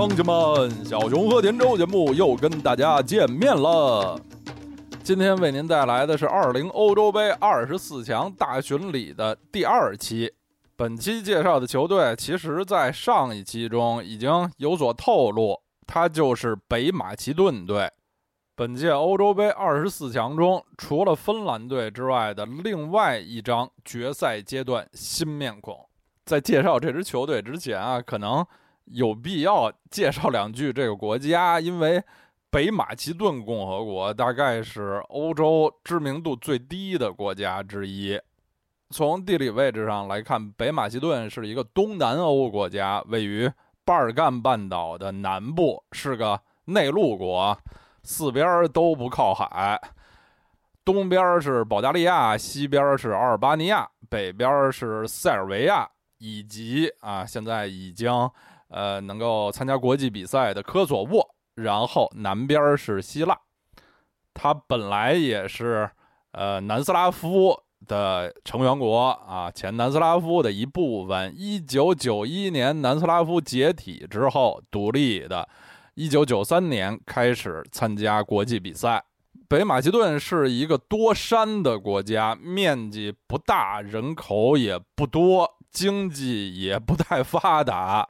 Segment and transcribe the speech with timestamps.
[0.00, 4.18] 乡亲们，小熊和田周节目又跟大家见面了。
[5.02, 10.32] 今天为您带来的是二零欧洲杯二十四强大巡礼的第二期。
[10.74, 17.86] 本期介绍的球队，其实在上一期中已经有所透露，它就是北马其顿队。
[18.56, 25.78] 本届欧洲杯二十四强中，除了芬兰队之外的另外一张决赛阶段新面孔。
[26.24, 28.42] 在介绍这支球队之前啊，可能
[28.90, 32.02] 有必要介绍两句这个国家，因为
[32.50, 38.20] 北马其顿共和国大概是欧洲知名度最低的国家之一。
[38.90, 43.50] 从地理位置上来看，北马其顿是一个东南欧国家，位于
[43.84, 47.56] 巴尔干半岛的南部，是个内陆国。
[48.02, 49.78] 四边都不靠海，
[50.86, 58.10] 东边是保加利亚，西边是阿尔巴尼亚，北边是塞尔维亚，以及啊，现在已经
[58.70, 63.38] 呃能够参加国际比赛的科索沃，然后南边是希腊。
[64.32, 65.90] 它本来也是
[66.32, 67.54] 呃南斯拉夫
[67.86, 71.34] 的成员国啊，前南斯拉夫的一部分。
[71.36, 75.48] 一九九一年南斯拉夫解体之后独立的。
[75.94, 79.04] 一九九三年开始参加国际比赛。
[79.48, 88.08] 北马其顿是一个多山的国家，面积不大，人口也不多，经济也不太发达。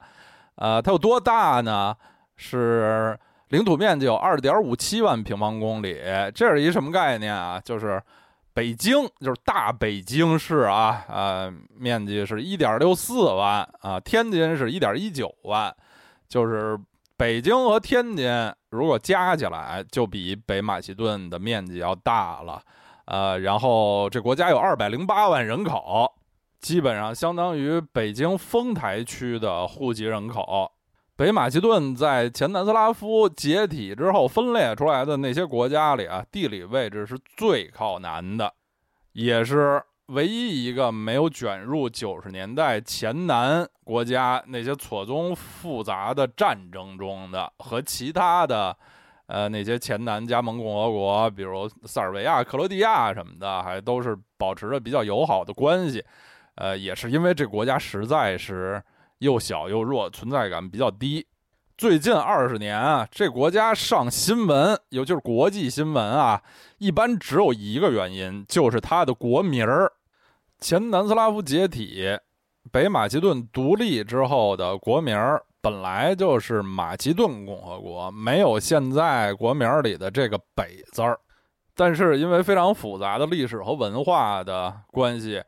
[0.61, 1.95] 呃，它有多大呢？
[2.37, 6.01] 是领土面积有二点五七万平方公里。
[6.33, 7.61] 这是一什么概念啊？
[7.65, 8.01] 就是
[8.55, 13.99] 北京，就是大北京市啊，呃，面积是一点六四万啊。
[13.99, 15.75] 天津是一点一九万，
[16.29, 16.79] 就是。
[17.17, 18.27] 北京和天津
[18.71, 22.59] 如果加起来，就比北马其顿的面积要大了，
[23.05, 26.11] 呃，然后这国家有二百零八万人口，
[26.61, 30.71] 基本上相当于北京丰台区的户籍人口。
[31.17, 38.55] 北马其顿在前南斯拉夫解体之后分裂出来的那些国家里啊，地理位置是最靠南的，
[39.13, 39.83] 也是。
[40.11, 48.77] 唯一一个没有卷入九十年代前南国家那些错综复杂的战争中的，和其他的，
[49.29, 56.05] 呃，那些前南加盟共和国，比如塞尔维亚、克罗地亚什么的，还都是保持着比较友好的关系。
[56.61, 58.83] 呃，也是因为这国家实在是
[59.21, 61.27] 又小又弱，存在感比较低。
[61.79, 66.43] 最近二十年啊，这国家上新闻，尤其是国际新闻啊，
[66.77, 69.91] 一般只有一个原因，就是它的国名儿。
[70.59, 72.07] 前南斯拉夫解体，
[72.71, 81.19] 北马其顿独立之后的国名儿本来就是马其顿共和国，没有现在国名里的这个“北”字儿。
[81.75, 85.43] 但是因为非常复杂的历史和文化的关系，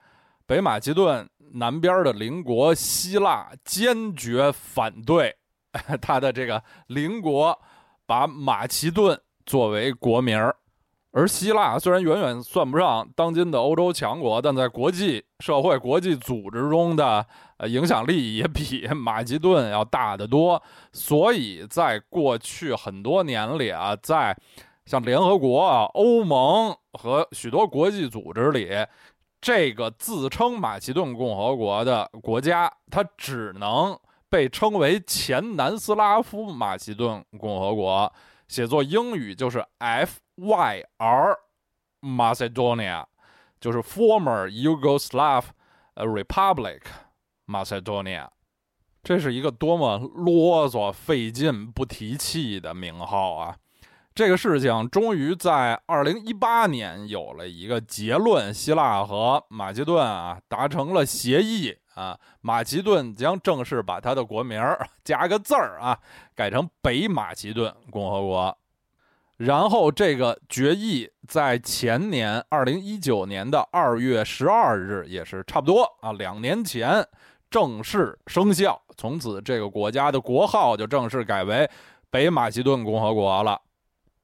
[0.46, 5.34] 北马其顿南边的邻国希腊坚决反对
[6.00, 7.58] 他的这个邻国
[8.06, 10.56] 把马其顿作为国名儿。
[11.14, 17.26] 而希腊虽然远远算不上当今的欧洲强国，但在国际社会、国际组织中的
[17.68, 20.62] 影响力也比马其顿要大得多。
[20.90, 24.34] 所以在过去很多年里啊，在
[24.86, 28.70] 像联合国啊、欧盟和许多国际组织里，
[29.42, 33.98] 这个自称马其顿共和国的国家，它只能
[34.30, 38.10] 被称为前南斯拉夫马其顿共和国，
[38.48, 40.20] 写作英语就是 F。
[40.34, 41.36] Y.R.
[42.00, 43.04] Macedonia
[43.60, 45.44] 就是 Former Yugoslav
[45.94, 46.80] Republic
[47.46, 48.28] Macedonia，
[49.02, 53.56] 这是一个多么啰嗦费劲不提气的名号啊！
[54.14, 64.62] 这个事情终于在二零一八年有了一个结论，希腊和马其顿啊达成了协议啊，马其顿将正式把它的国名
[65.02, 65.98] 加个字儿啊，
[66.34, 68.58] 改成北马其顿共和国。
[69.38, 77.04] 然后，这个决议在前年二零一九年的二月十二日，也是差不多啊，两年前
[77.50, 78.80] 正式生效。
[78.96, 81.68] 从此，这个国家的国号就正式改为
[82.10, 83.58] 北马其顿共和国了。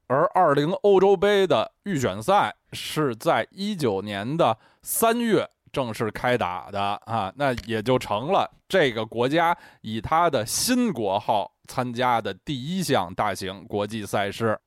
[0.08, 14.58] 而二零欧洲杯的预选赛是在一九年的三月正式开打的啊，那也就成了这个国家以它的新国号参加的第一项大型国际赛事。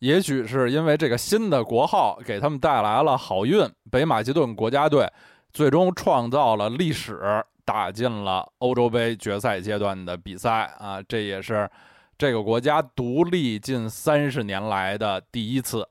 [0.00, 5.10] 也许是因为这个新的国号给他们带来了好运，北马其顿国家队
[5.52, 11.00] 最终创造了历史，打进了欧洲杯决赛阶段的比赛啊！
[11.08, 11.70] 这也是
[12.18, 15.88] 这个国家独立近三十年来的第一次。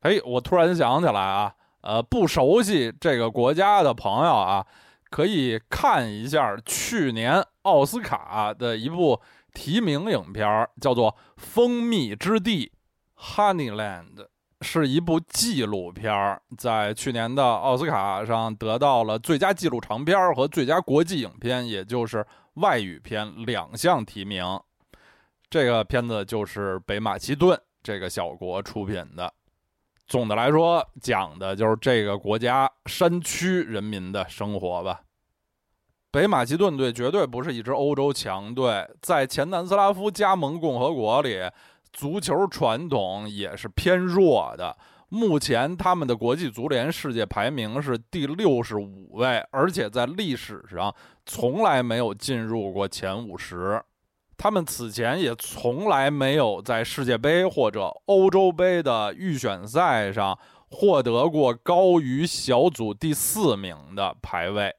[0.00, 4.66] 哎，我突然想起来啊，呃，不熟悉这个国家的朋友啊，
[5.10, 9.20] 可以看一下去年奥斯卡的一部
[9.52, 12.72] 提名影片，叫做《蜂蜜之地》
[13.36, 14.26] （Honeyland），
[14.60, 24.44] 是一部纪录片，在去年的奥斯卡上得到了最佳纪录长片和最佳国际影片，也就是外语片两项提名。
[25.48, 29.32] 这个片子就是北马其顿这个小国出品的。
[30.06, 35.00] 总的来说，讲的就是这个国家山区人民的生活吧。
[36.10, 41.40] 北马其顿队绝对不是一支欧洲强队，在前南斯拉夫加盟共和国里，
[41.92, 44.76] 足球传统也是偏弱的。
[45.08, 50.94] 目前他们的国际足联世界排名是第六十五位，而且在历史上
[51.24, 53.82] 从来没有进入过前五十。
[54.36, 60.36] 他们此前也从来没有在世界杯或者欧洲杯的预选赛上
[60.70, 64.74] 获得过高于小组第四名的排位。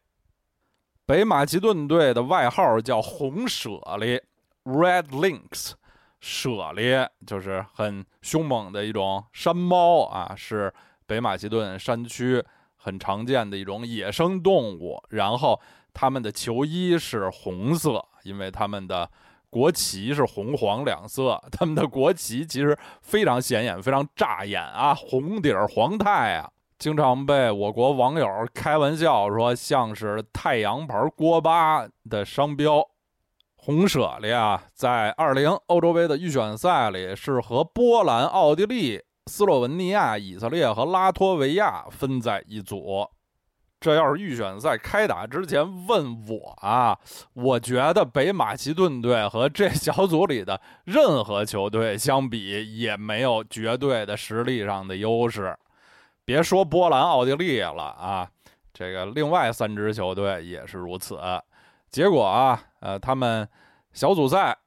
[1.05, 4.21] 北马其顿队的外号叫“红舍利
[4.65, 5.71] ”（Red Lynx），
[6.19, 6.93] 舍利
[7.25, 10.73] 就是很凶猛的一种山猫啊，是
[11.07, 12.43] 北马其顿山区
[12.75, 15.01] 很常见的一种野生动物。
[15.09, 15.61] 然后
[15.93, 19.09] 他们的球衣是红色，因为他们的。
[19.55, 24.93] 国旗是红黄两色， 他们的国旗其实非常显眼，非常扎眼啊！
[24.93, 32.85] 红底儿黄太啊，经常被我国网友开玩笑说像是太阳牌锅巴的商标。
[33.55, 43.07] 红舍利啊，在二零欧洲杯的预选赛里是和波兰、奥地利、斯洛文尼亚、以色列和拉脱维亚分在一组。
[43.85, 46.97] 这要是预选赛开打之前问我啊，
[47.33, 55.55] 我觉得北马其顿队和这小组里的任何球队相比，也没有绝对的实力上的优势。
[56.25, 58.27] 别说波兰、奥地利了啊，
[58.73, 61.19] 这个另外三支球队也是如此。
[61.91, 63.47] 结果啊，呃，他们
[63.93, 64.57] 小组赛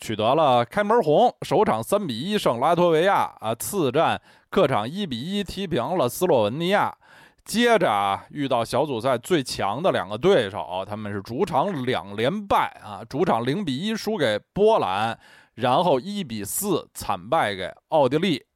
[0.00, 4.18] 取得了开门红，首场三比一胜拉脱维亚啊，次战
[4.48, 6.96] 客场一比一踢平了斯洛文尼亚。
[7.44, 15.18] 接着啊，遇到小组赛最强的两个对手，他们是主场两连败啊，主场零比一输给波兰，
[15.54, 18.46] 然后一比四惨败给奥地利，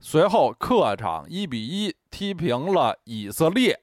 [0.00, 3.78] 随后客场一比一踢平了以色列，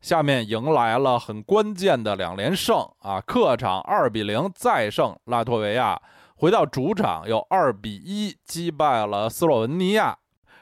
[0.00, 6.00] 下面迎来了很关键的两连胜啊，客场二比零再胜拉脱维亚，
[6.36, 10.16] 回到主场又二比一击败了斯洛文尼亚，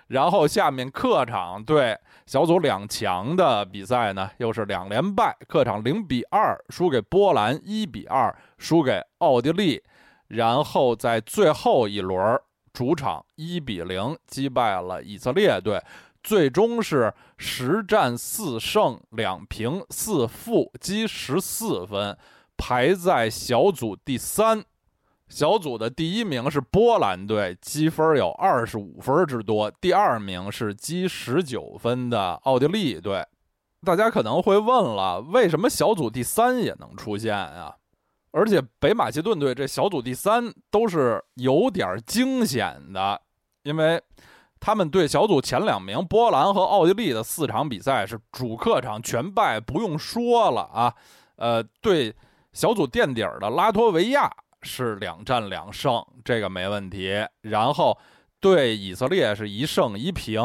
[0.08, 1.98] 然后下面客场对。
[2.26, 9.80] 小组两强的比赛呢，又是两连败，客场零比二输给波兰，一比二输给奥地利，
[10.26, 12.36] 然后在最后一轮
[12.72, 15.80] 主场一比零击败了以色列队，
[16.20, 22.18] 最终是十战四胜两平四负，积十四分，
[22.56, 24.64] 排在小组第三。
[25.28, 29.70] 小组的第一名是波兰队，积分有二十五分之多。
[29.80, 33.26] 第二名是积十九分的奥地利队。
[33.84, 37.74] 大家可能会问了，为什么小组第三也能出现啊？
[38.30, 43.20] 而且北马其顿队这小组第三都是有点惊险的，
[43.62, 44.00] 因为
[44.60, 50.94] 他们对小组前两名波兰和奥地利的四场比赛是主客场全败，不用说了啊。
[51.36, 52.14] 呃，对
[52.52, 54.30] 小组垫底的拉脱维亚。
[54.66, 57.24] 是两战两胜，这个没问题。
[57.42, 57.96] 然后
[58.40, 60.42] 对以色列是一胜一平，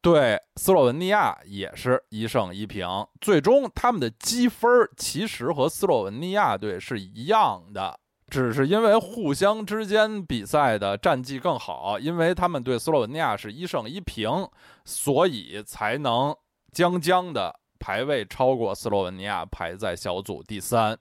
[0.00, 2.88] 对斯洛文尼亚也是一胜一平。
[3.20, 7.98] 最终他们的积分其实和斯洛文尼亚队是一样的，
[8.28, 14.48] 只是因为互相之间比赛的战绩更好，因为他们对斯洛文尼亚是一胜一平，
[14.84, 16.34] 所以才能
[16.72, 20.98] 将将的排位超过斯洛文尼亚，排在小组第三。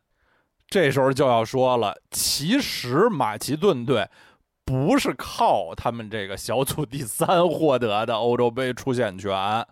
[0.70, 4.10] 这时候就要说了，其实马其顿队
[4.66, 9.66] 不是靠他们这个小组第三获得的欧洲杯出线权，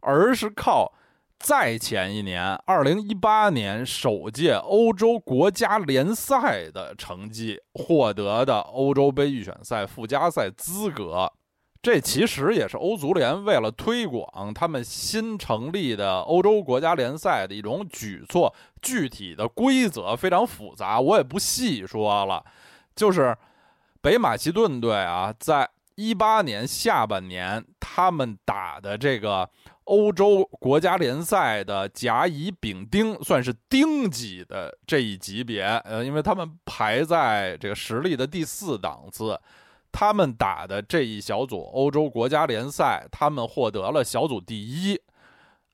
[0.00, 0.92] 而是靠
[1.40, 11.32] 再前一年二零一八年首届欧洲国家联赛的成绩获得的欧洲杯预选赛附加赛资格。
[11.80, 18.52] 这其实也是欧足联为了推广他们新成立的欧洲国家联赛的一种举措。
[18.82, 22.44] 具体的规则非常复杂，我也不细说了。
[22.94, 23.36] 就是
[24.00, 29.48] 北马其顿队啊，在一八年下半年，他们打的这个
[29.84, 35.62] 欧洲国家联赛的甲、乙、丙、丁，算是丁级的这一级别。
[35.84, 39.40] 呃，因为他们排在这个实力的第四档次。
[39.90, 45.00] 他们打的这一小组欧洲国家联赛，他们获得了小组第一，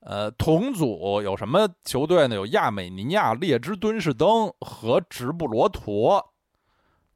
[0.01, 2.35] 呃，同组有什么球队呢？
[2.35, 6.33] 有亚美尼亚列支敦士登和直布罗陀。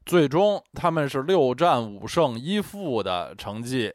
[0.06, 3.92] 最终他们是六战五胜一负的成绩，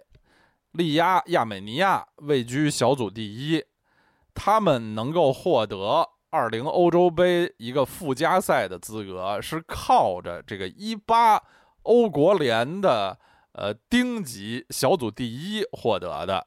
[0.72, 3.64] 力压亚美尼亚，位居小组第一。
[4.34, 11.42] 他们能够获得二零欧洲杯一个附加赛的资格，是靠着这个一八
[11.86, 13.18] 欧国联的
[13.54, 16.46] 呃丁级小组第一获得的。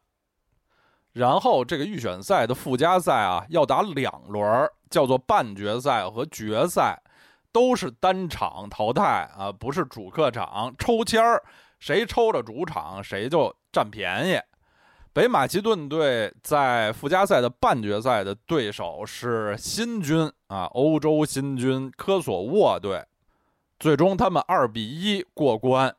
[1.15, 7.03] 然后这个预选赛的附加赛啊，要打两轮，叫做半决赛和决赛，
[7.51, 11.43] 都是单场淘汰啊，不是主客场抽签儿，
[11.81, 14.39] 谁抽着主场谁就占便宜。
[15.13, 23.05] 北马其顿队在附加赛的半决赛的对手是新军啊，欧洲新军科索沃队，
[23.79, 25.95] 最终他们二比一过关，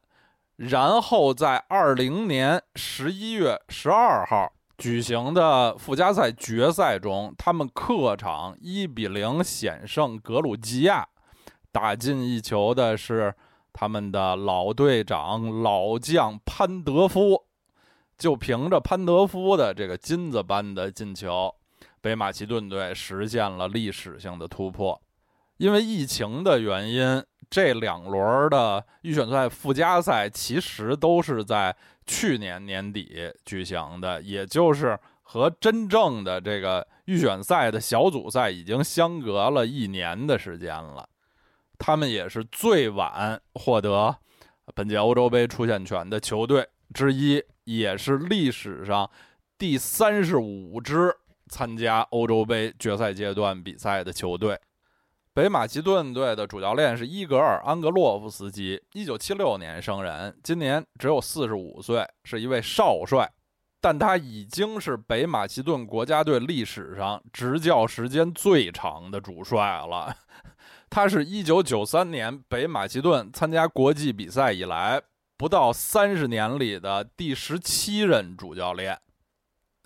[0.57, 4.51] 然后在二零年十一月十二号。
[4.77, 11.07] 举行的附加赛决赛中，他们客场一比零险胜格鲁吉亚，
[11.71, 13.33] 打进一球的是
[13.74, 17.45] 他们的老队长老将潘德夫。
[18.17, 21.55] 就凭着潘德夫的这个金子般的进球，
[22.01, 25.01] 北马其顿队实现了历史性的突破。
[25.59, 31.73] 因为疫情的原因，这两轮的预选赛附加赛其实都是在。
[32.11, 41.07] 去年年底举行的，也就是和真正的这个预选赛的小组赛已经相隔了一年的时间了。
[41.77, 44.15] 他们也是最晚获得
[44.73, 49.07] 本届欧洲杯出线权的球队之一，也是历史上
[49.55, 51.15] 第三十五支
[51.47, 54.59] 参加欧洲杯决赛阶段比赛的球队。
[55.39, 63.31] 北马其顿队的主教练是伊格尔·安格洛夫斯基，一九七六年生人，今年只有四十五岁，是一位少帅，
[63.79, 70.13] 但他已经是北马其顿国家队历史上执教时间最长的主帅了。
[70.89, 75.01] 他是一九九三年北马其顿参加国际比赛以来，
[75.38, 79.00] 不到三十年里的第十七任主教练。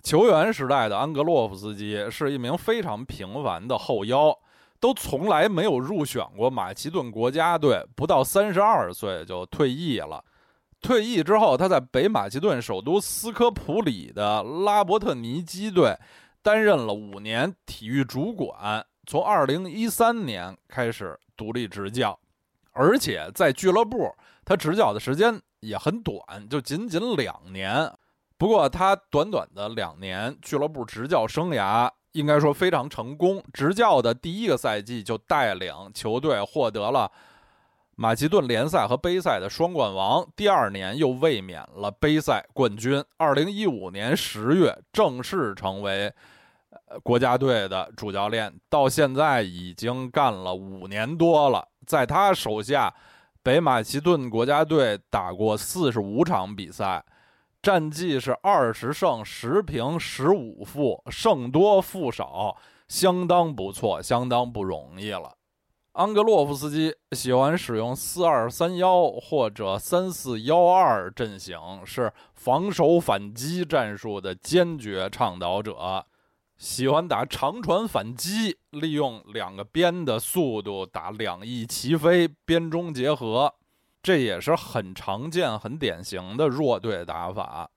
[0.02, 4.36] 球员时代的安格洛夫斯基是一名非常平凡的后腰。
[4.84, 10.22] 都从来没有入选过马其顿国家队，不到三十二岁就退役了。
[10.82, 15.96] 退役之后，他在北马其顿首都斯科普里的拉伯特尼基队
[16.42, 22.20] 担任了五年体育主管，从二零一三年开始独立执教，
[22.72, 24.14] 而且在俱乐部
[24.44, 27.90] 他执教的时间也很短，就仅仅两年。
[28.36, 31.90] 不过他短短的两年俱乐部执教生涯。
[32.14, 33.40] 应该说非常成功。
[33.52, 37.10] 执教的第一个赛季就带领球队获得了
[37.96, 43.04] 马其顿联赛和杯赛的双冠王，第二年又卫冕了杯赛冠军。
[43.16, 46.12] 二零一五年十月正式成为
[47.02, 51.68] 国家队的主教练，到现在已经干了五年多了。
[51.86, 52.92] 在他手下，
[53.42, 57.04] 北马其顿国家队打过四十五场比赛。
[57.64, 62.54] 战绩是二十胜十平十五负，胜多负少，
[62.88, 65.32] 相当不错，相当不容易了。
[65.92, 76.04] 安格洛夫斯基喜欢使用四二三幺或者三四幺二阵型，是防守反击战术的坚决倡导者。
[76.58, 83.54] 喜欢打长传反击，利用两个边的速度打两翼齐飞，边中结合。
[84.04, 87.70] 这也是很常见、很典型的弱队打法。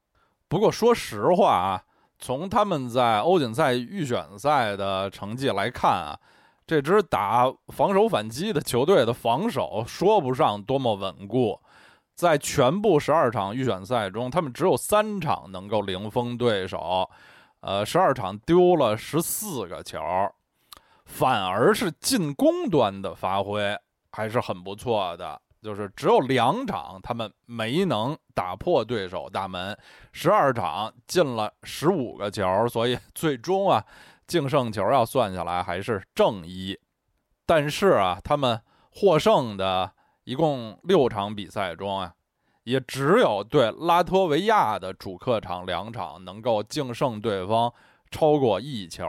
[0.50, 1.84] 不过说实话啊，
[2.19, 6.19] 从他们在欧锦赛预选赛的成绩来看啊，
[6.65, 11.57] 这支打防守反击的球队的防守说不上多么稳固。
[12.13, 17.10] 在全部十二场预选赛中，他们只有三场能够零封对手，
[17.62, 20.01] 呃，十二场丢了十四个球，
[21.05, 23.77] 反而是进攻端的发挥
[24.12, 25.41] 还是很不错的。
[25.61, 29.77] 就是只有两场，他们没能打破对手大门，
[30.13, 33.83] 十二场进了十五个球，所以最终啊，
[34.27, 36.79] 净胜球要算下来还是正一。
[37.45, 38.61] 但是啊，他们
[38.91, 39.91] 获胜的
[40.25, 42.13] 一共六场比赛中啊，
[42.63, 47.73] 也只有对拉脱维亚的主客场两场能够净胜对方
[48.11, 49.05] 超过一球，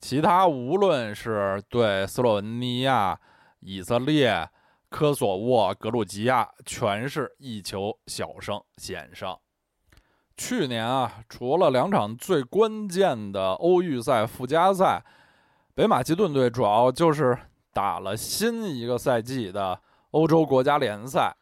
[0.00, 3.18] 其他无论是对斯洛文尼亚、
[3.60, 4.48] 以色列。
[4.90, 9.34] 科索沃、格鲁吉亚全是一球小胜险胜。
[10.36, 15.02] 去年啊，除了两场最关键的欧预赛附加赛，
[15.74, 17.38] 北马其顿队主要就是
[17.72, 19.80] 打了新一个赛季的
[20.10, 21.34] 欧洲国家联赛。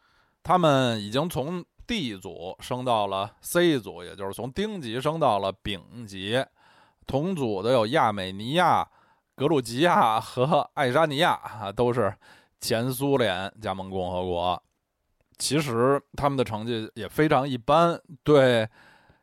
[0.42, 6.44] 他们已经从 D 组升到了 C 组，也就是从丁级升到了丙级。
[7.06, 8.86] 同组的有亚美尼亚、
[9.34, 12.14] 格鲁吉亚和爱沙尼亚，都是
[12.60, 14.62] 前苏联加盟共和国。
[15.38, 18.68] 其实他们的成绩也非常一般，对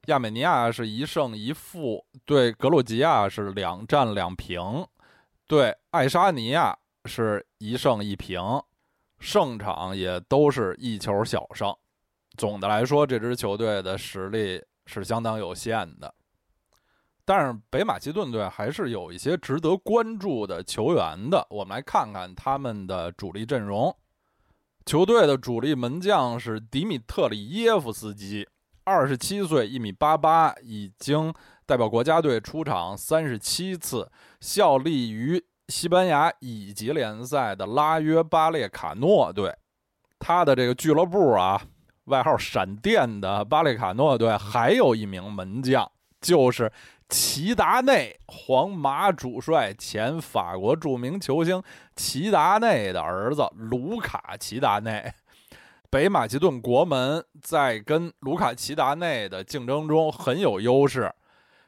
[0.06, 4.88] 亚美尼亚是一胜一负，对格鲁吉亚是两战两平，
[5.46, 8.42] 对爱沙尼亚是一胜一平，
[9.20, 11.76] 胜场也都是一球小胜。
[12.38, 16.14] 总的来说，这支球队的实力是相当有限的。
[17.28, 21.46] 但是北马其顿队还是有一些值得关注的球员的。
[21.50, 23.94] 我们来看看他们的主力阵容。
[24.86, 28.48] 球队的主力门将是迪米特里耶夫斯基，
[28.84, 31.34] 二十七岁，一米八八，已经
[31.66, 39.52] 代表国家队出场三十七次，效力于西班牙乙级联赛的拉约巴列卡诺队。
[40.20, 41.60] 他的这个俱乐部啊，
[42.04, 45.92] 外号“闪电”的巴列卡诺队，还有一名门将，
[46.22, 46.72] 就是。
[47.08, 51.62] 齐达内，皇马主帅、前法国著名球星
[51.96, 55.14] 齐达内的儿子卢卡·齐达内，
[55.90, 61.14] 北马其顿国门在跟卢卡·齐达内的竞争中很有优势，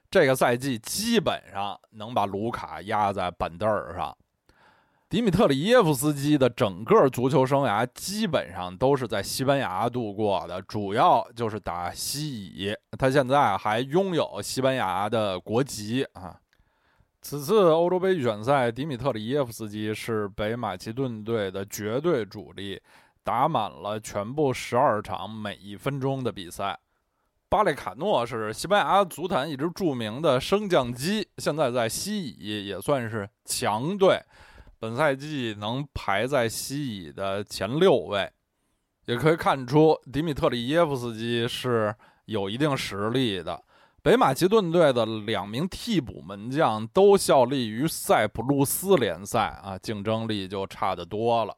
[0.09, 4.17] 这个赛季基本上能把卢卡压在板凳上。
[5.09, 12.75] 迪米特里耶夫斯基的整个足球生涯基本上都是在西班牙度过的，主要就是打西乙。
[12.99, 16.35] 他现在还拥有西班牙的国籍啊。
[17.21, 22.81] 此次欧洲杯预选赛，迪米特里耶夫斯基是北马其顿队的绝对主力，
[23.23, 26.77] 打满了全部十二场每一分钟的比赛。
[27.47, 34.21] 巴列卡诺是西班牙足坛一支著名的升降机，现在在西乙也算是强队。
[34.79, 38.31] 本赛季能排在西乙的前六位，
[39.05, 43.63] 也可以看出迪米特里耶夫斯基是有一定实力的。
[44.03, 51.57] 北马其顿队的两名替补门将都效力于塞浦路斯联赛啊，竞争力就差得多了。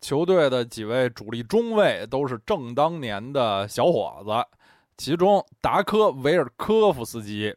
[0.00, 4.58] 球队的几位主力中卫都是正当年的小伙子，
[4.98, 7.54] 其中达科维尔科夫斯基。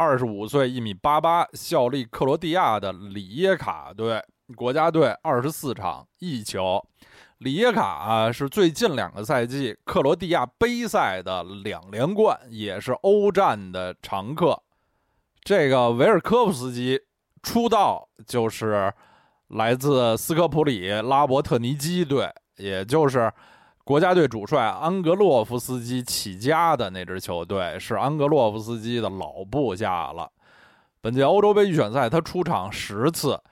[0.00, 4.24] 二十五岁，一米八八，效力克罗地亚的里耶卡队，
[4.56, 6.82] 国家队二十四场一球。
[7.36, 14.62] 里耶卡，是最近两个赛季克罗地亚杯赛的两连冠，也是欧战的常客。
[15.42, 16.98] 这个维尔科夫斯基
[17.42, 18.90] 出道就是
[19.48, 23.30] 来自斯科普里拉伯特尼基队，也就是。
[23.90, 30.30] 国家队主帅安格洛夫斯基起家的那支球队是安格洛夫斯基的老部下了。
[31.00, 33.42] 本届欧洲杯预选赛，他出场十次，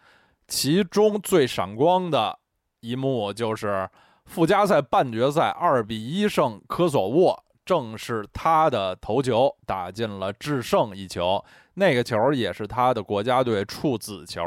[0.47, 2.39] 其中最闪光的
[2.79, 3.91] 一幕就是
[4.27, 14.41] 附加赛半决赛二比一胜科索沃，正是他的头球打进了制胜一球，那个球也是他的国家队处子球。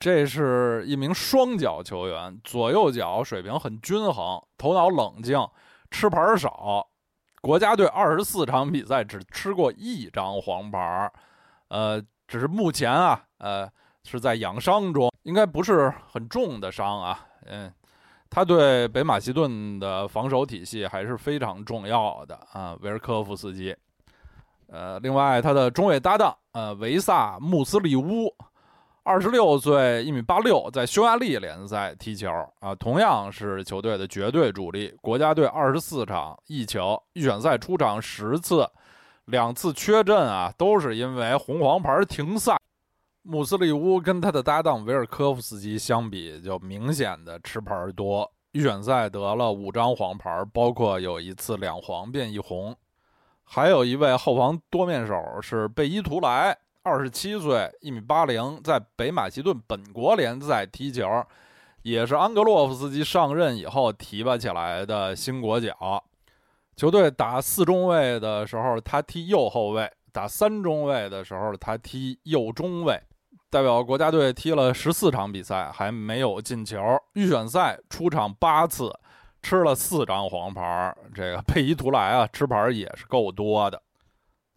[0.00, 5.36] 这是一名双脚球员，左右脚水平很均衡，头脑冷静，
[5.90, 6.86] 吃牌少。
[7.40, 11.12] 国家队二十四场比赛只吃过一张黄牌，
[11.68, 13.68] 呃，只是目前啊，呃，
[14.04, 17.26] 是在养伤中，应该不是很重的伤啊。
[17.46, 17.72] 嗯，
[18.30, 23.76] 他对北马其顿的防守体系还是非常重要的啊，维尔科夫斯基。
[24.68, 28.32] 呃，另外他的中卫搭档，呃，维萨穆斯利乌。
[29.08, 34.94] 二十六岁，一米八六，在匈牙利联赛踢球啊，同样是球队的绝对主力。
[35.00, 38.68] 国家队二十四场一球，预选赛出场十次，
[39.24, 42.58] 两次缺阵啊，都是因为红黄牌停赛。
[43.22, 48.30] 穆斯利乌跟他的搭档维尔科夫斯基相比，就明显的吃牌多。
[48.52, 52.76] 预选赛得了五张黄牌，包括有一次两黄变一红。
[53.42, 56.54] 还有一位后防多面手是贝伊图莱。
[56.82, 61.06] 二十七岁，一米八零，在北马其顿本国联赛踢球，
[61.82, 66.02] 也是安格洛夫斯基上任以后提拔起来的新国脚。
[66.76, 73.02] 球队打四中卫的时候，他踢右后卫；打三中卫的时候，他踢右中卫。
[73.50, 76.78] 代表国家队踢了十四场比赛，还没有进球。
[77.14, 78.92] 预选赛出场八次，
[79.42, 80.94] 吃了四张黄牌。
[81.14, 83.82] 这个 佩伊图莱啊，吃牌也是够多的。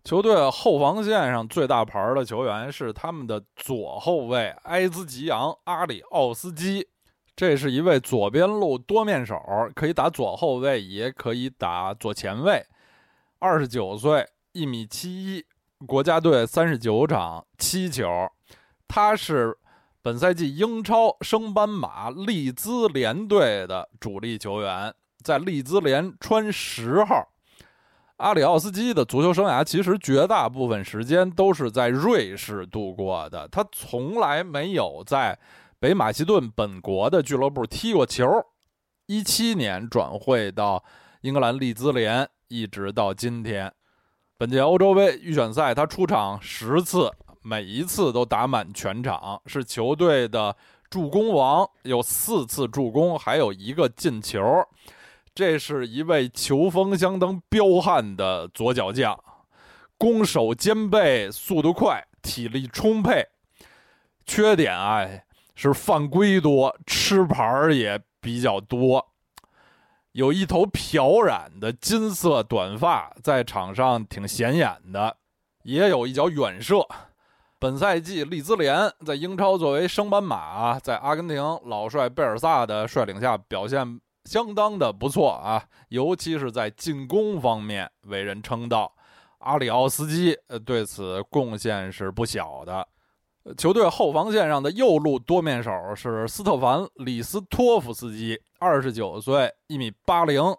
[0.04, 6.88] 球队后防线上最大牌的球员是他们的左后卫埃兹吉扬阿里奥斯基，
[7.36, 9.40] 这是一位左边路多面手，
[9.76, 12.66] 可以打左后卫，也可以打左前卫。
[13.38, 15.46] 二十九岁，一米七一，
[15.86, 18.08] 国家队三十九场七球。
[18.88, 19.56] 他是
[20.02, 27.31] 本赛季英超升班马利兹联队的主力球员，在利兹联穿十号。
[28.22, 35.38] 阿里奥斯基的足球生涯其实绝大部分时间都是在瑞士度过的，他从来没有在
[35.80, 38.28] 北马其顿本国的俱乐部踢过球。
[39.08, 40.84] 一七年转会到
[41.22, 43.74] 英格兰利兹联，一直到今天。
[44.38, 50.56] 本届欧洲杯预选赛，他出场十次，每一次都打满全场，是球队的
[50.92, 54.40] 助攻王，有四次助攻，还有一个进球。
[55.34, 59.18] 这是一位球风相当彪悍的左脚将，
[59.98, 63.26] 攻守兼备，速度快，体力充沛。
[64.26, 65.08] 缺点啊
[65.56, 69.08] 是犯规多，吃牌也比较多。
[70.12, 75.16] 有一头漂染的金色短发，在场上挺显眼的，
[75.64, 76.86] 也有一脚远射。
[77.58, 84.02] 本赛季利兹联在英超作为升班马，在阿根廷老帅贝尔萨的率领下表现。
[84.26, 88.94] 相当的不错啊，尤其是在进攻方面为人称道。
[89.40, 92.88] 阿里奥斯基呃对此贡献是不小的。
[93.58, 100.56] 球队后防线上的右路多面手是斯特凡·里斯托夫斯基，二十九岁，一米八零，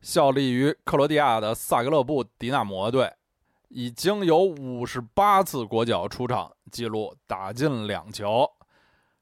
[0.00, 3.12] 效力于克罗地亚的萨格勒布迪纳摩队，
[3.68, 8.50] 已经有五十八次国脚出场记录，打进两球，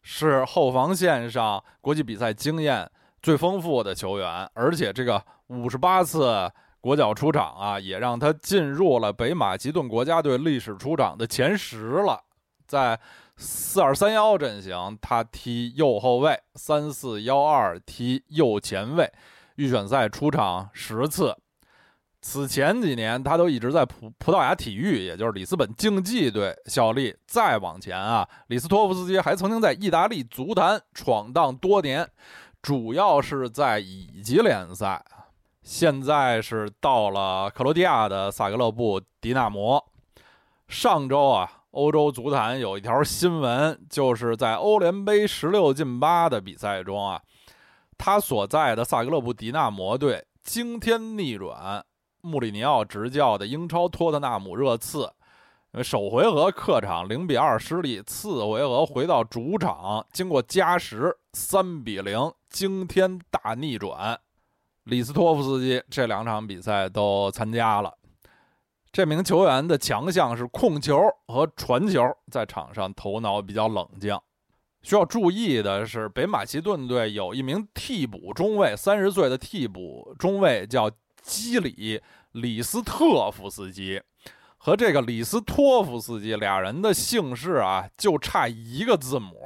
[0.01, 2.89] 是后防线上国际比赛经验。
[3.27, 6.49] 最丰富的球员，而且这个五十八次
[6.81, 12.23] 国脚出场啊，也让他进入了北马其顿国家队历史出场的前十了。
[12.69, 12.97] 在
[13.37, 19.13] 四二三幺阵型，他踢右后卫；三四幺二踢右前卫。
[19.57, 21.37] 预选赛出场十次。
[22.23, 27.13] 此前几年，他都一直在葡葡萄牙体育，也就是里斯本竞技队效力。
[27.27, 32.09] 再往前啊，里斯托夫斯基还曾经在意大利足坛闯荡多年。
[32.67, 35.01] 主要是在乙级联赛，
[35.63, 39.81] 现在是到了克罗地亚的萨格勒布迪纳摩。
[40.67, 47.23] 上周啊，欧洲足坛有一条新闻，就是在欧联杯十六进八的比赛中啊，
[47.97, 51.87] 他所在的萨格勒布迪纳摩队惊天逆转
[52.21, 55.09] 穆里尼奥执教的英超托特纳姆热刺。
[55.83, 64.19] 首回合客场零比二失利，次回合回到主场，经过加时三比零惊天大逆转。
[64.85, 67.93] 里斯托夫斯基这两场比赛都参加了。
[68.91, 74.19] 这名球员的强项是控球和传球，在场上头脑比较冷静。
[74.83, 82.01] 需要注意的是，北马其顿队有一名替补中卫，三十岁的替补中卫叫基里
[82.33, 84.01] 里斯特夫斯基。
[84.67, 89.37] 和这个里斯托夫斯基俩人的姓氏啊，就差一个字母，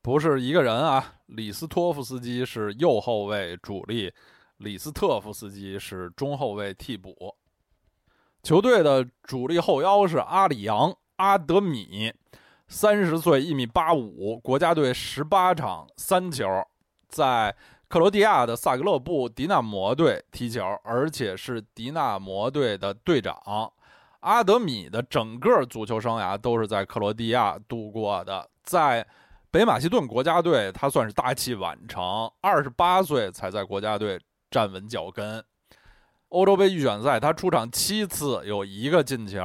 [0.00, 1.14] 不是一个人啊。
[1.26, 4.12] 里斯托夫斯基是右后卫主力，
[4.58, 7.34] 里斯特夫斯基是中后卫替补。
[8.44, 12.14] 球队的主力后腰是阿里扬阿德米，
[12.68, 16.46] 三十岁，一米八五，国家队十八场三球，
[17.08, 17.52] 在
[17.88, 23.72] 克罗地亚的萨格勒布迪纳摩队踢球，而且是迪纳摩队的队长。
[24.24, 29.06] 阿德米的整个足球生涯都是在克罗地亚度过的，在
[29.50, 32.02] 北马其顿国家队，他算是大器晚成，
[32.40, 34.18] 二十八岁才在国家队
[34.50, 35.44] 站稳脚跟。
[36.30, 39.40] 欧洲杯预选赛，他出场七次，有一个进球。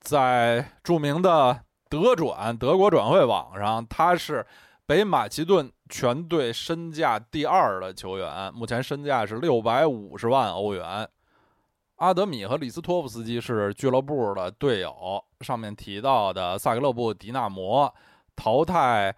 [0.00, 4.44] 在著名的德转德国转会网上，他是
[4.86, 11.06] 北马其顿全队身价第二的球员，目前身价是六百五十万欧元。
[11.96, 15.22] 阿德米和里斯托夫斯基是俱乐部的队友。
[15.40, 17.92] 上面提到的萨格勒布迪纳摩
[18.34, 19.14] 淘汰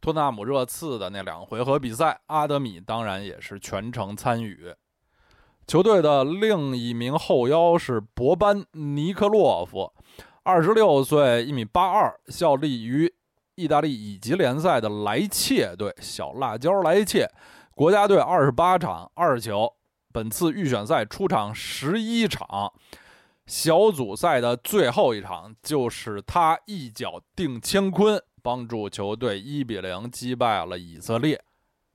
[0.00, 4.74] 托纳姆热刺的那两回合比赛，阿德米当然也是全程参与。
[5.66, 9.92] 球队的另一名后腰是博班尼克洛夫，
[10.42, 13.12] 二十六岁，一米八二，效力于
[13.54, 17.28] 意大利乙级联赛的莱切队，小辣椒莱切，
[17.74, 19.72] 国家队二十八场二球。
[20.14, 22.72] 本次预选赛出场十一场，
[23.46, 31.42] 小组赛的最后一场就是他一脚定乾坤，帮助球队一比零击败了以色列。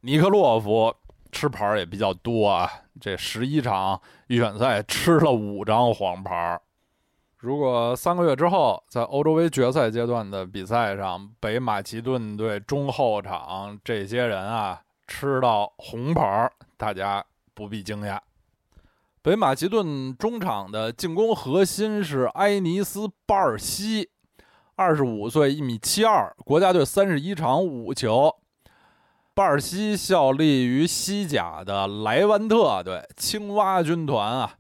[0.02, 0.94] 尼克洛夫
[1.32, 6.60] 吃牌也比较多啊，这十一场预选赛吃了五张黄牌。
[7.38, 17.26] 如果三个月之后在欧洲杯决赛阶段的比赛上，北马其顿队中后场这些人啊吃到红牌，大家。
[17.60, 18.18] 不必惊讶，
[19.22, 24.12] 北马其顿中场的进攻核心是埃尼斯·巴尔西，
[24.78, 28.34] 二十五岁，一米七二，国家队三十一场五球。
[29.34, 34.56] 巴尔西效力于西甲的莱万特队青蛙军团啊，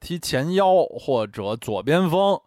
[0.00, 2.40] 踢前腰或者左边锋，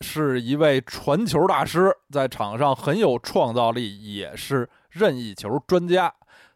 [0.00, 6.14] 是一位传球大师，在场上很有创造力，也是任意球专家。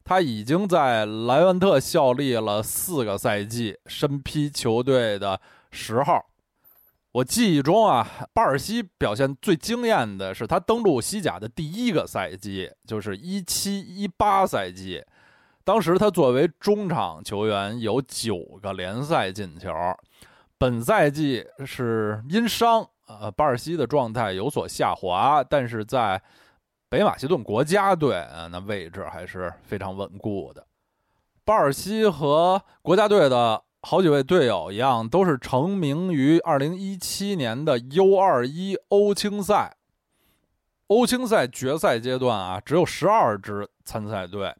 [0.09, 5.39] 他已经在莱万特效力了四个赛季，身披球队的
[5.71, 6.25] 十号。
[7.13, 15.05] 我记忆中啊，巴尔西表现最惊艳的是他登陆西甲的第一个赛季，就是一七一八赛季。
[15.63, 19.71] 当时他作为中场球员有九个联赛进球。
[20.57, 26.23] 本赛季是因伤，呃，巴尔西的状态有所下滑，但是在。
[26.91, 30.67] 北马其顿国家队啊，那位置还是非常稳固的。
[31.45, 39.77] 巴尔西和国家队的好几位队友一样，都是成名于2017年的 U21 欧青赛。
[40.87, 44.55] 欧青赛决赛阶段啊，只有12支参赛队。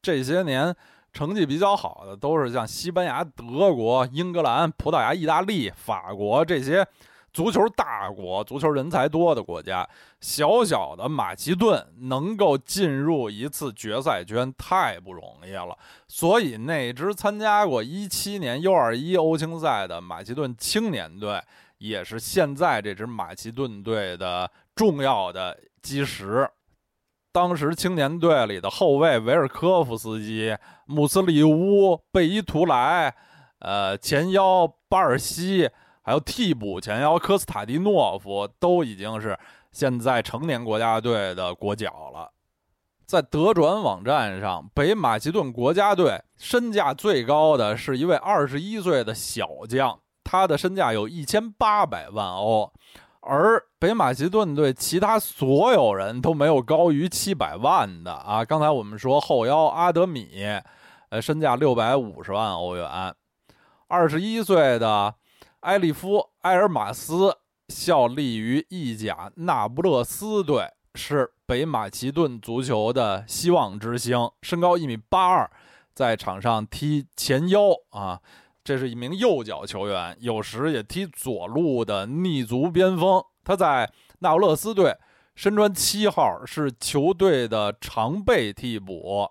[0.00, 0.74] 这些年
[1.12, 6.86] 成绩比较好的，都是像西班牙、德国、英格兰、葡萄牙、意大利、法国这些。
[7.36, 9.86] 足球大国，足球人才多的国家，
[10.22, 15.76] 小小的马其顿能够进入一次决赛圈太不容易了。
[16.08, 21.38] 所以那支参加过一七年 U 二一欧青赛的马其顿青年队，
[21.76, 26.48] 也是现在这支马其顿队的重要的基石。
[27.32, 33.14] 当时青年队里的后卫维尔科夫斯基、穆斯里乌、贝伊图莱，
[33.58, 35.68] 呃，前腰巴尔西。
[36.06, 39.36] 还有替补前腰科斯塔蒂诺夫都已经是
[39.72, 42.30] 现在成年国家队的国脚了。
[43.04, 52.72] 在德转网站上，北马其顿国家队身价最高的是一位二十一岁的小将，他的身价有一千八百万欧，
[53.22, 58.44] 而北马其顿队其他所有人都没有高于七百万的啊。
[58.44, 60.44] 刚才我们说后腰阿德米，
[61.08, 62.88] 呃，身价六百五十万欧元，
[63.88, 65.12] 二十一岁的。
[65.66, 67.38] 埃利夫·埃尔马斯
[67.70, 74.30] 效力于意甲那不勒斯队，是北马其顿足球的希望之星。
[74.42, 75.50] 身高一米八二，
[75.92, 78.20] 在场上踢前腰啊，
[78.62, 83.20] 这是一名右脚球员，有时也踢左路的逆足边锋。
[83.42, 84.96] 他在那不勒斯队
[85.34, 89.28] 身穿七号，是球队的常备替补。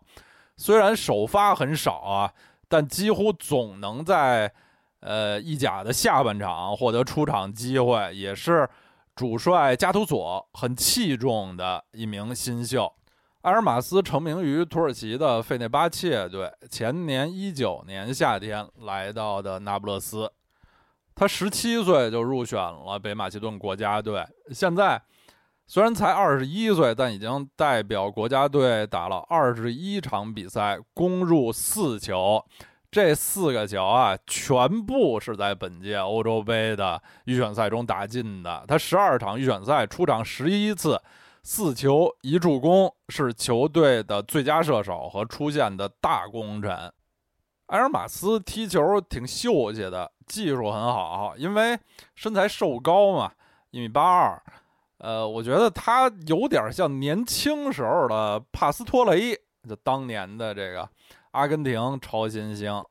[0.58, 2.34] 虽然首发很少啊，
[2.67, 4.54] 但几乎总能在。
[5.06, 8.68] 呃，意甲的下半场获得出场机会，也是
[9.15, 12.91] 主帅加图索很器重的一名新秀。
[13.44, 20.28] 埃尔马斯成名于土耳其的费内巴切队，前年一九年夏天来到的那不勒斯。
[21.13, 25.00] 他十七岁就入选了北马其顿国家队，现在
[25.68, 32.44] 虽然才二十一岁，但已经代表国家队打了二十一场比赛，攻入四球。
[32.95, 38.63] 这四个球啊，全部是在本届欧洲杯的预选赛中打进的。
[38.69, 40.97] 他十二场预选赛出场十一次，
[41.43, 46.71] 四球一助攻，是球队的最佳射手和出现的大功臣。
[47.65, 51.77] 埃尔马斯踢球挺秀气的，技术很好，因为
[52.15, 53.29] 身材瘦高嘛，
[53.71, 54.41] 一米八二。
[54.99, 60.88] 呃，我觉得他有点像年轻时候的帕斯托雷，就当年的这个。
[61.32, 62.82] 阿根廷超新星，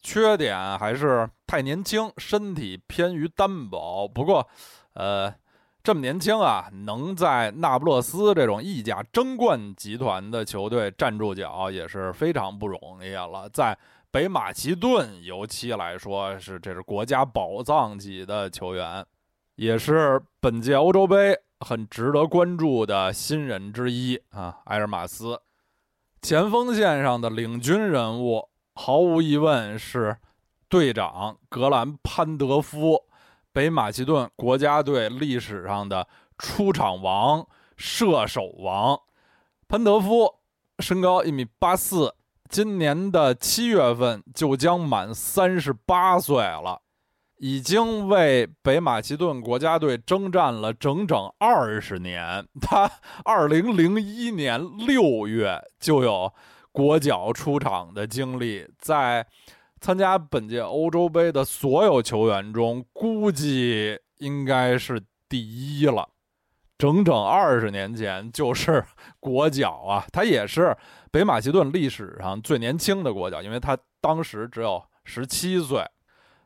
[0.00, 4.08] 缺点还是太年轻，身体偏于单薄。
[4.08, 4.48] 不过，
[4.94, 5.30] 呃，
[5.84, 13.46] 这么年轻啊，能在那不勒斯这种意甲争冠集团的球队站住脚，也是非常不容易了。
[13.52, 13.76] 在
[14.10, 19.04] 北马其顿，尤其来说是这是国家宝藏级的球员，
[19.56, 25.38] 也是本届欧洲杯很值得关注的新人之一啊，埃尔马斯。
[26.26, 30.16] 前锋线上的领军人物，毫无疑问是
[30.68, 33.04] 队长格兰潘德夫，
[33.52, 39.00] 北马其顿国家队历史上的出场王、射手王。
[39.68, 40.34] 潘德夫
[40.80, 42.12] 身高一米八四，
[42.48, 46.82] 今年的七月份就将满三十八岁了。
[47.38, 52.46] 已经为北马其顿国家队征战了整整二十年。
[52.60, 52.90] 他
[53.24, 56.32] 二零零一年六月就有
[56.72, 59.26] 国脚出场的经历，在
[59.80, 65.38] 参加本届欧洲杯的所有球员中，估计应该是第
[65.78, 66.08] 一了。
[66.78, 68.84] 整整二十年前就是
[69.18, 70.04] 国脚啊！
[70.12, 70.76] 他也是
[71.10, 75.82] 北马其顿历史上最年轻的国脚，因为他当时只有十七岁。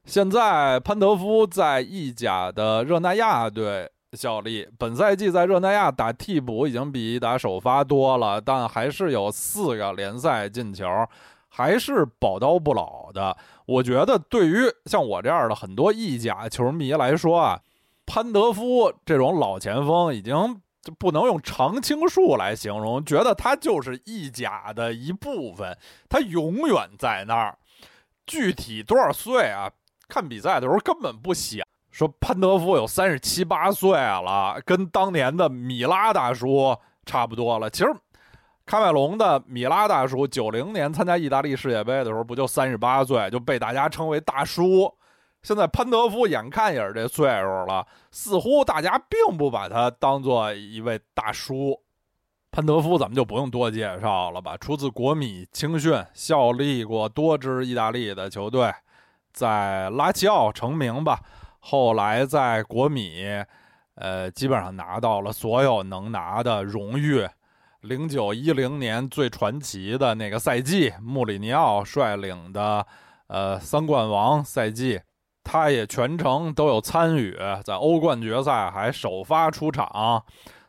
[0.05, 10.85] 现在潘德夫在意甲的热那亚队效力，本赛季在热那亚打替补已经比打首发多了，但还是有四个联赛进球，
[11.49, 13.37] 还是宝刀不老的。
[13.67, 17.61] 我觉得对于像我这样的很多意甲球迷来说啊，
[18.05, 27.57] 潘德夫这种老前锋已经就不能用常青树来形容，觉得他就是意甲的一部分，他永远在那儿。
[28.27, 29.69] 具体多少岁啊？
[30.11, 37.71] 看比赛的时候根本不想说潘德夫有三十七八岁了，跟当年的米拉大叔差不多了。
[37.71, 37.91] 其实。
[38.67, 44.89] 喀麦隆的米拉大叔，九零年参加意大利世界杯的时候，不就三十八岁，就被大家称为大叔。
[45.43, 51.77] 现在潘德夫眼看也是这岁数了，似乎大家并不把他当做一位大叔。
[52.53, 58.73] 潘德夫咱们就不用多介绍了吧，出自国米青训，效力过多支意大利的球队，
[59.33, 61.21] 在拉齐奥成名吧，
[61.59, 63.25] 后来在国米，
[63.95, 67.29] 呃，基本上拿到了所有能拿的荣誉。
[67.83, 72.87] 零九一零年最传奇的那个赛季，穆里尼奥率领的，
[73.27, 75.01] 呃，三冠王赛季，
[75.43, 80.23] 他也全程都有参与，在欧冠决赛还首发出场，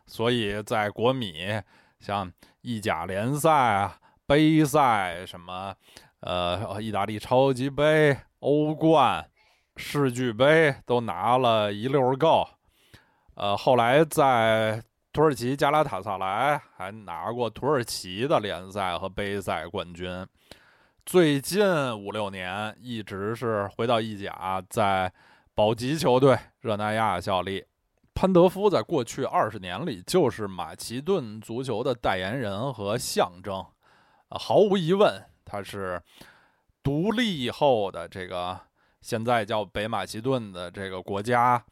[0.05, 1.61] 所以在国米，
[1.99, 3.91] 像意甲联赛、
[4.25, 5.75] 杯赛什么，
[6.21, 9.27] 呃，意大利超级杯、欧冠、
[9.75, 12.47] 世俱杯都拿了一溜儿够，
[13.33, 14.83] 呃，后来在。
[15.13, 20.25] 土耳其加拉塔萨莱还拿过土耳其的联赛和杯赛冠军。
[21.05, 21.61] 最近
[22.01, 25.11] 五六年一直是回到意甲，在
[25.53, 27.65] 保级球队热那亚效力。
[28.13, 33.65] 潘德夫在过去二十年里就是马其顿足球的代言人和象征。
[34.29, 36.01] 毫无疑问，他是
[36.83, 38.59] 独立以后的这个
[39.01, 41.63] 现在叫北马其顿的这个国家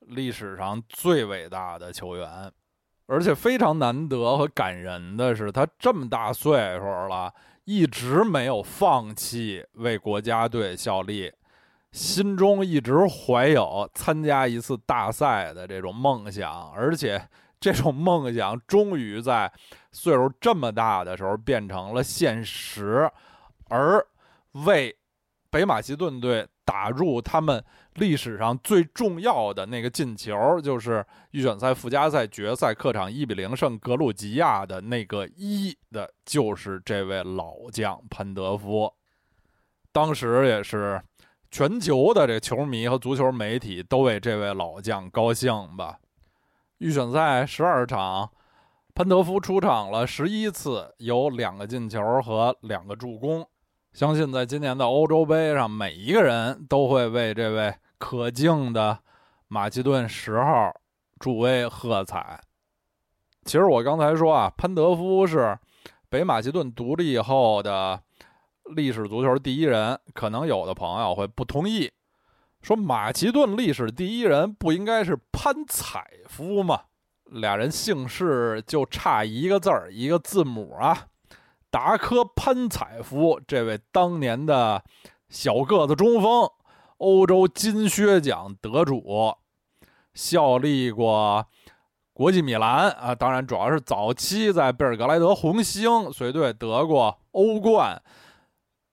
[0.00, 2.52] 历史上最伟大的球员。
[3.06, 11.32] 而且非常难得和感人的是，他这么大岁数了，一直没有放弃为国家队效力，
[11.90, 17.20] 心中一直怀有参加一次大赛的这种梦想，而且
[17.58, 19.52] 这种梦想终于在
[19.90, 23.10] 岁数这么大的时候变成了现实，
[23.68, 24.06] 而
[24.52, 24.96] 为
[25.50, 27.64] 北马其顿队打入他们。
[27.94, 38.90] 历史上最重要的那个进球，就是预选赛附加赛决赛客场一比零胜格鲁吉亚的那个一的，就是这位老将潘德夫。
[39.92, 41.02] 当时也是
[41.50, 45.98] 全球的这球迷和足球媒体都为这位老将高兴吧。
[46.78, 48.30] 预选赛十二场，
[48.94, 53.46] 潘德夫出场了十一次，有两个进球和两个助攻。
[53.92, 58.98] 相信在今年的欧洲杯上，每一个人都会为这位可敬的
[59.48, 60.72] 马其顿十号
[61.18, 62.40] 助威喝彩。
[63.44, 65.58] 其实我刚才说啊，潘德夫是
[66.08, 68.00] 北马其顿独立以后的
[68.76, 71.90] 历史足球第一人，可能有的朋友会不同意，
[72.62, 76.82] 说马其顿历史第一人不应该是潘采夫吗？
[77.24, 81.08] 俩人姓氏就差一个字儿，一个字母啊。
[81.70, 84.82] 达科潘采夫这位当年的
[85.28, 86.50] 小个子中锋，
[86.98, 89.34] 欧洲金靴奖得主，
[90.12, 91.46] 效力过
[92.12, 98.02] 国际米兰啊，当然主要是早期在贝尔格莱德红星随队得过欧冠，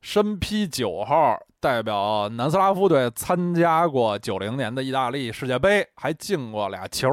[0.01, 7.09] 身披九号，代表南斯拉夫队参加过九零年的意大利世界杯，还进过俩球。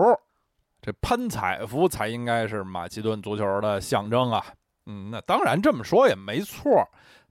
[0.82, 4.44] 这潘采夫才应该是马其顿足球的象征啊！
[4.86, 6.86] 嗯，那当然这么说也没错，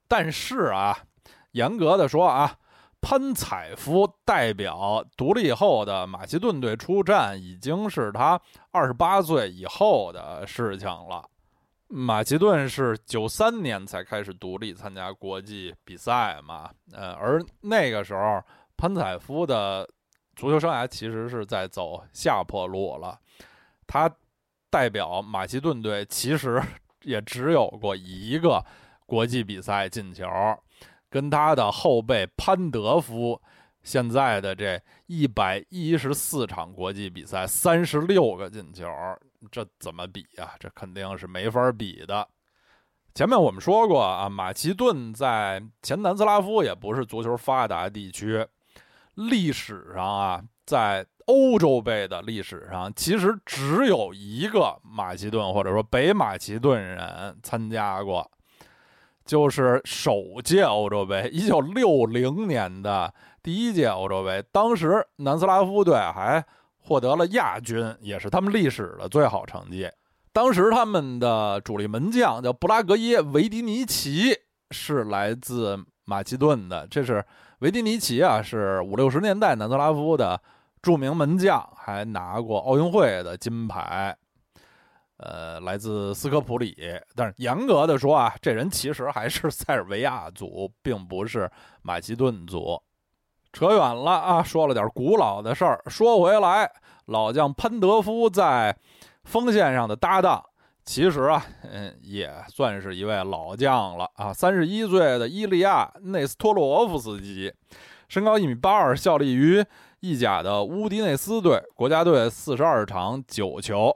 [0.07, 0.97] 但是啊，
[1.51, 2.57] 严格的说啊，
[2.99, 11.23] 潘采夫代表独立后的马其顿队出战，已经是他二十八岁以后的事情了。
[11.89, 18.41] 马其顿是九三年才开始独立参加国际比赛嘛，呃，而那个时候
[18.75, 19.87] 潘采夫的
[20.35, 23.19] 足球生涯其实是在走下坡路了。
[23.85, 24.09] 他
[24.71, 26.59] 代表马其顿队，其实。
[27.03, 28.63] 也只有过一个
[29.05, 30.25] 国际比赛进球，
[31.09, 33.41] 跟他的后辈潘德夫
[33.83, 38.87] 现在的这一百一十四场国际比赛，三十六个进球，
[39.51, 40.53] 这怎么比呀？
[40.59, 42.27] 这肯定是没法比的。
[43.13, 48.45] 前面我们说过啊，马其顿在前南斯拉夫也不是足球发达地区，
[49.15, 51.05] 历史上啊，在。
[51.27, 58.29] 欧洲杯的历史上，其实只有一个马其顿或者说北马其顿人参加过，
[59.25, 66.43] 就是首届欧洲杯，一九六零年的第一届欧洲杯，当时南斯拉夫队还
[66.77, 69.89] 获得了亚军，也是他们历史的最好成绩。
[70.31, 74.35] 当时他们的主力门将叫布拉格耶维迪尼奇，
[74.71, 77.23] 是来自马其顿的，这是
[77.59, 80.41] 维迪尼奇啊，是五六十年代南斯拉夫的
[80.83, 84.15] 著名门将，还拿过奥运会的金牌。
[85.17, 86.75] 呃，来自斯科普里，
[87.15, 91.49] 但是严格的说啊，这人其实还是塞尔维亚族，并不是
[91.81, 92.77] 马其顿族。
[93.53, 95.81] 扯远了啊，说了点古老的事儿。
[95.87, 96.69] 说回来，
[97.05, 98.75] 老将潘德夫在
[99.23, 100.43] 锋线上的搭档，
[100.83, 104.33] 其实啊，嗯，也算是一位老将了啊。
[104.33, 107.53] 三十一岁的伊利亚内斯托洛夫斯基，
[108.09, 109.63] 身高一米八二，效力于
[110.03, 113.95] 意甲的乌迪内斯队，国家队四十二场九球。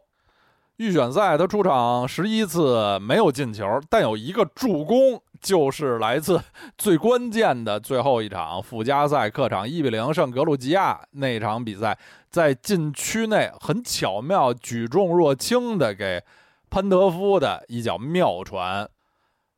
[0.77, 6.41] 预选赛他出场十一次没有进球，但有一个助攻，就是来自
[6.77, 11.97] 最关键的最后一场附加赛客场一比零胜格鲁吉亚那场比赛，
[12.29, 16.23] 在禁区内很巧妙举重若轻的给
[16.69, 18.89] 潘德夫的一脚妙传。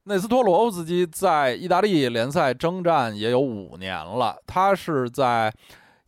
[0.06, 5.54] 内斯托罗夫斯基在意大利联赛征战也有五年了，他是在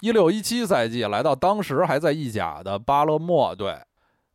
[0.02, 3.78] 一六一七赛季来到当时还在意甲的巴勒莫队。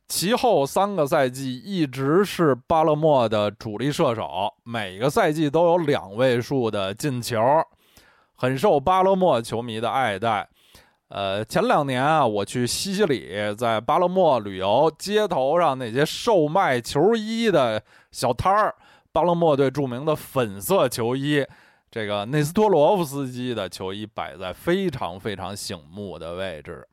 [0.06, 7.42] 其后三个赛季一直是巴勒莫的主力射手，每个赛季都有两位数的进球，
[8.36, 10.48] 很受巴勒莫球迷的爱戴。
[11.08, 18.72] 呃，前两年啊，我去西西里，在巴勒莫旅游，街头上那些售卖球衣的小摊儿，
[19.10, 21.44] 巴勒莫队著名的粉色球衣，
[21.96, 26.86] 这个内斯托罗夫斯基的球衣摆在非常非常醒目的位置。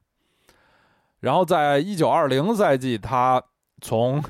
[1.20, 3.43] 然后，在一九二零赛季，他
[3.82, 4.24] 从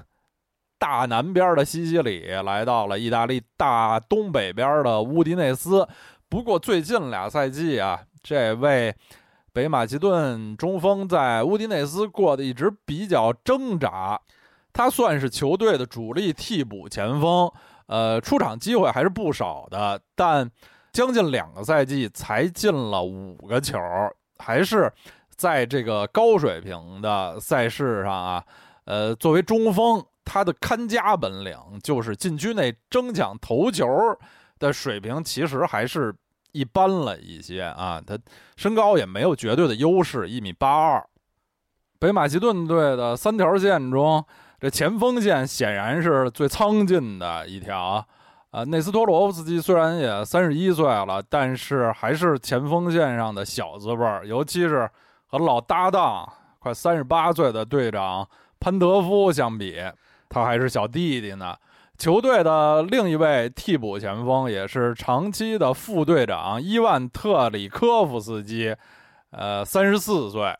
[0.80, 5.88] 大南边的西西里来到了意大利大东北边的乌迪内斯。
[6.28, 8.96] 不过，最近俩赛季啊，这位
[9.52, 14.20] 北马其顿中锋在乌迪内斯过得一直比较挣扎。
[14.74, 17.52] 他算是球队的主力替补前锋，
[17.94, 20.50] 呃，出场机会还是不少的，但
[20.92, 23.78] 将近两个赛季才进了五个球，
[24.40, 24.92] 还是。
[25.36, 28.44] 在这个高水平的赛事上啊，
[28.86, 33.88] 呃，作为中锋，他的看家本领就是禁区内争抢头球
[34.60, 36.16] 的水平，其实还是
[36.52, 38.00] 一般了一些啊。
[38.06, 38.18] 他
[38.56, 41.04] 身高也没有绝对的优势，一米八二。
[42.00, 44.24] 北马其顿队的三条线中，
[44.64, 48.04] 这前锋线显然是最苍劲的一条
[48.52, 48.64] 啊。
[48.64, 54.90] 内斯托罗夫斯基虽然也三十一岁了，但是还是前锋线上的小滋味儿，尤其是。
[55.26, 59.82] 和老搭档快三十八岁的队长潘德夫相比，
[60.30, 61.56] 他还是小弟弟呢。
[61.98, 68.76] 球队的另一位替补前锋，也是长期的副队长伊万特里科夫斯基，
[69.32, 70.56] 呃，三十四岁，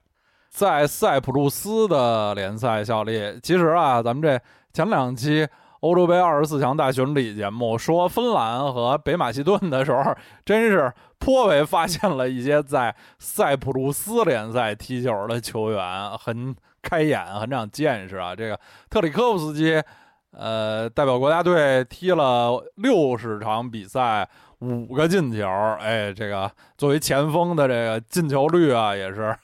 [0.54, 3.40] 在塞浦路斯的联赛效力。
[3.42, 4.40] 其实啊，咱们这
[4.72, 5.48] 前两期。
[5.84, 10.90] 欧洲杯二十四强大巡礼节目说芬兰和北马其顿的时候，真是
[11.20, 18.34] 颇为发现了一些在塞浦路斯联赛踢球的球员，很开眼，很长见识啊！
[18.34, 18.58] 这个
[18.90, 19.84] 特里科夫斯基，
[20.32, 24.26] 呃，代表国家队踢了六十场比赛，
[24.60, 25.46] 五个进球，
[25.82, 29.38] 哎，这个作为前锋的这个进球率啊，也是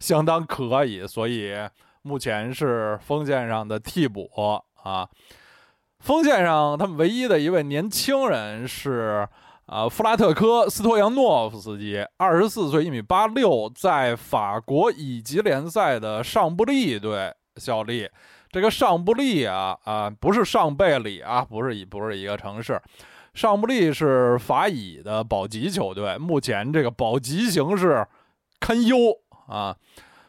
[0.02, 1.54] 相当可以，所以
[2.02, 4.28] 目前是锋线上的替补
[4.82, 5.06] 啊。
[6.00, 9.28] 锋线上，他们唯一的一位年轻人是，
[9.66, 18.08] 呃，弗拉特科斯托扬诺夫斯基，二十四岁，一米八六，在法国乙级联赛的上布利队效力。
[18.50, 22.80] 这个上布利啊，啊，不是上贝里啊，不是一不是一个城市，
[23.34, 28.04] 上布利是法乙的保级球队，目前这个保级形势
[28.58, 28.96] 堪忧
[29.50, 29.76] 啊。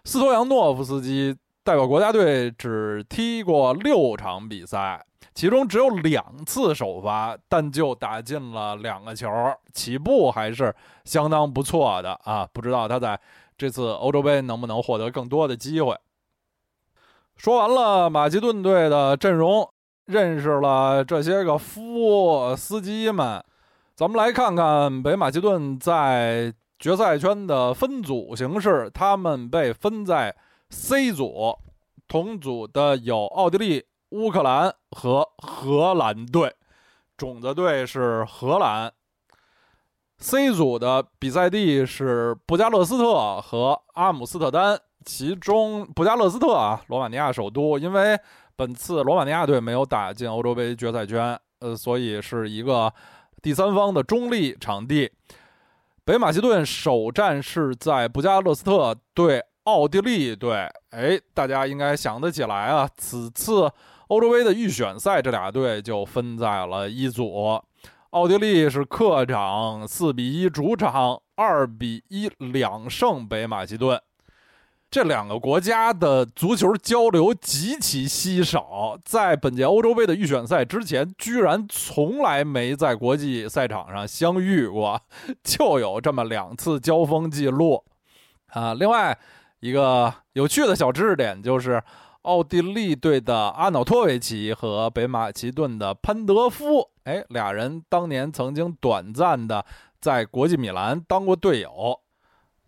[0.04, 5.06] 斯托扬诺夫斯基代表国家队只踢过六场比赛。
[5.34, 9.30] 其中只有两次首发，但就打进了两个球，
[9.74, 12.46] 起步还是相当不错的啊！
[12.52, 13.18] 不知道他在
[13.58, 15.96] 这次欧洲杯能不能获得更多的机会。
[17.38, 19.68] 说完了马其顿队的阵容，
[20.06, 23.42] 认识了这些个夫司机们，
[23.96, 28.92] 咱们来看看北马其顿在决赛圈的分组形式。
[28.94, 30.36] 他们被分在
[30.70, 31.58] C 组，
[32.10, 33.86] 同组的有奥地利。
[34.12, 36.54] 乌克兰和荷兰队，
[37.16, 38.92] 种子队是荷兰。
[40.18, 48.20] C 组的比赛地是布加勒斯特和阿姆斯特丹，其中布加勒斯特啊，罗马尼亚首都，因为
[48.58, 52.94] 本次罗马尼亚队没有打进欧洲杯决赛圈，呃，所以是一个
[53.42, 55.10] 第三方的中立场地。
[56.04, 63.72] 北马其顿首战是在布加勒斯特对奥地利队，哎，大家应该想得起来啊，此次。
[64.08, 67.62] 欧洲杯的预选赛，这俩队就分在了一组。
[68.10, 74.02] 奥地利是客场四比一，主场二比一两胜北马其顿。
[74.92, 85.02] 这两个国家的足球交流极其稀少，在本届欧洲杯的预选赛之前，居然从来没在国际赛场上相遇过，
[85.42, 87.82] 就有这么两次交锋记录
[88.48, 88.74] 啊！
[88.74, 89.18] 另外
[89.62, 91.82] 一个有趣的小知识点就是，
[92.24, 99.66] 奥地利队的阿瑙托维奇和北马其顿的潘德夫，哎，俩人当年曾经短暂的
[100.02, 101.98] 在国际米兰当过队友。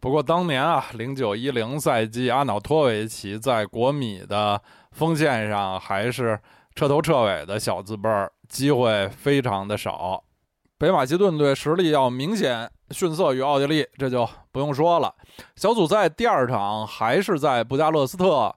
[0.03, 6.37] 不过当年啊，零九一零赛季，阿瑙托维奇在国米的锋线上还是
[6.75, 10.21] 彻头彻尾的小字辈儿，机会非常的少。
[10.77, 15.15] 北马其顿队实力要明显逊色于奥地利，这就不用说了。
[15.55, 18.53] 小组赛第二场还是在布加勒斯特，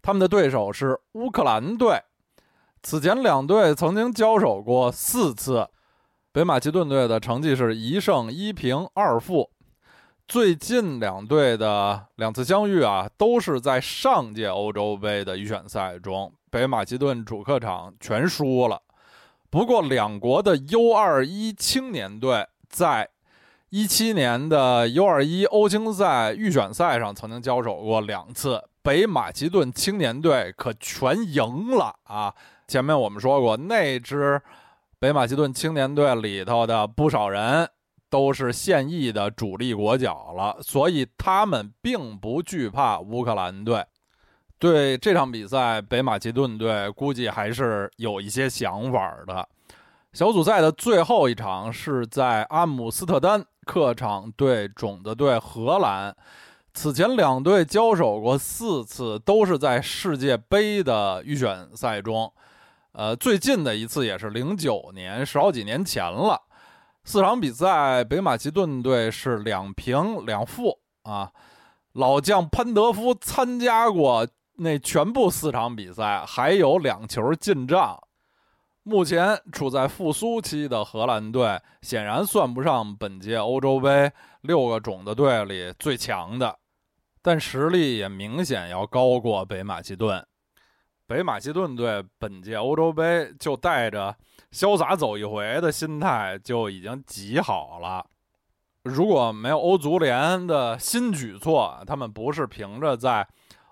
[0.00, 2.00] 他们的对手是乌克兰队。
[2.82, 5.68] 此前两队曾经交手过四次，
[6.32, 9.50] 北马其顿队的成绩是一胜一平二负。
[10.32, 18.80] 最近两队的两次相遇啊，都是在上届欧洲杯的预选赛中，北马其顿主客场全输了。
[19.50, 23.10] 不过，两国的 U21 青年队在
[23.68, 32.34] 一七年的 U21 欧青赛预选赛上曾经交手过两次，北马其顿青年队可全赢了啊！
[32.66, 34.40] 前面我们说过，那支
[34.98, 37.68] 北马其顿青年队里头的不少人。
[38.12, 43.82] 都是现役的主力国脚了，所以他们并不惧怕乌克兰队。
[44.58, 49.48] 对这场比赛，北马其顿队估计还是有一些想法的。
[50.12, 56.14] 小组赛的最后一场是在阿姆斯特丹客场对种子队荷兰。
[56.74, 62.30] 此前两队交手过四次，都是在世界杯的预选赛中。
[62.92, 66.38] 呃，最近的一次也是零九年，十好几年前了。
[67.04, 71.32] 四场比赛，北马其顿队是两平两负啊。
[71.92, 77.98] 老将潘德夫参加过那全部四场比赛，还有两球进账。
[78.84, 86.58] 目前处在复苏期的荷兰队，显然算不上本届欧洲杯六个种子队里最强的，
[87.20, 90.26] 但实力也明显要高过北马其顿。
[91.12, 94.16] 北马其顿队本届欧洲杯就带着。
[94.50, 98.04] 潇洒走一回的心态就已经极好了。
[98.84, 103.26] 如果没有欧足联的新举措，他们不是凭着在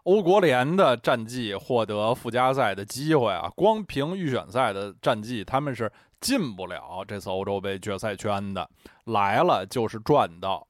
[0.04, 8.66] 欧国联的战绩获得附加赛的机会啊，光凭预选赛的战绩，他们是进不了这次欧洲杯决赛圈的。
[9.04, 10.66] 来了就是赚到，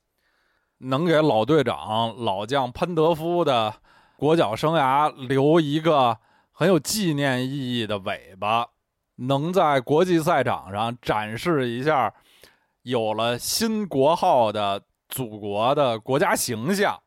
[0.79, 3.73] 能给老队长老将潘德夫的
[4.17, 6.19] 国脚生涯留一个
[6.61, 8.67] 很有纪念意义的尾巴。
[9.17, 12.13] 能在国际赛场上展示一下
[12.83, 16.99] 有了新国号的祖国的国家形象，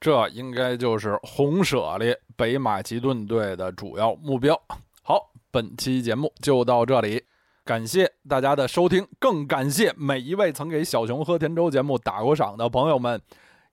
[0.00, 4.60] 这应该就是红舍利北马其顿队的主要目标。
[5.02, 7.22] 好，本期节目就到这里，
[7.64, 13.20] 感谢大家的收听，更感谢每一位曾给小熊喝甜粥节目打过赏的朋友们，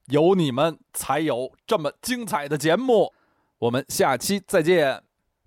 [0.06, 3.12] 有你们才有这么精彩的节目。
[3.58, 5.03] 我们下期再见。